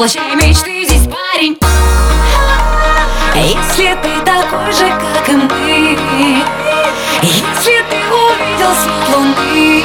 [0.00, 1.58] Воплощай мечты здесь, парень.
[3.34, 6.42] Если ты такой же, как и мы
[7.20, 9.84] Если ты увидел свет луны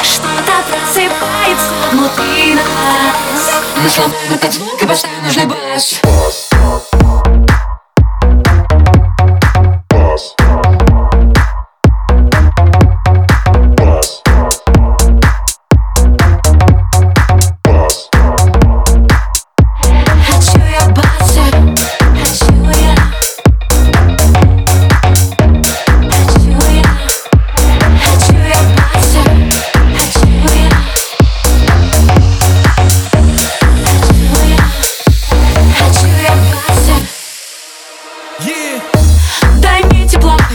[0.00, 3.62] Что-то просыпается внутри нас.
[3.82, 6.53] Мы сломаем этот звук и поставим нужный бас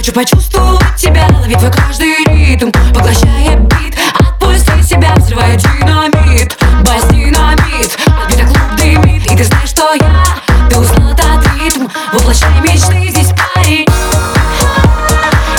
[0.09, 7.95] Хочу почувствовать тебя, ловить твой каждый ритм Поглощая бит, отпусти себя, взрывая динамит Бас динамит,
[8.07, 10.25] отбита клуб дымит И ты знаешь, что я,
[10.67, 11.87] ты узнал этот ритм.
[12.11, 13.85] Воплощай мечты здесь, парень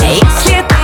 [0.01, 0.81] Если ты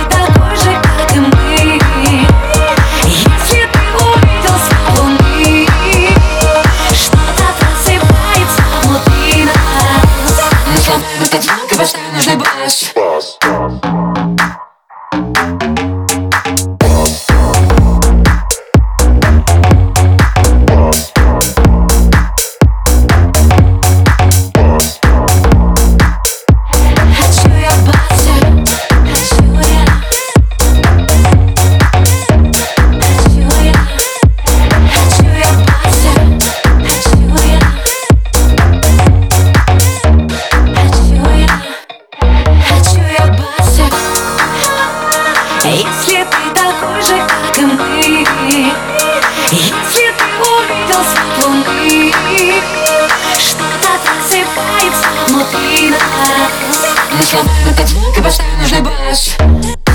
[57.27, 59.86] сломаем этот звук и поставим нужный бас